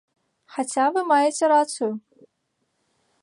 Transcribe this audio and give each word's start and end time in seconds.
Хаця 0.53 0.85
вы 0.95 1.01
маеце 1.11 1.45
рацыю. 1.55 1.91